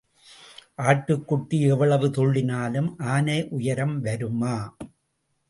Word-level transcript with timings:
ஆட்டுக்குட்டி 0.79 1.57
எவ்வளவு 1.67 2.07
துள்ளினாலும் 2.07 2.89
ஆனைஉயரம் 3.07 3.95
வருமா? 3.99 4.55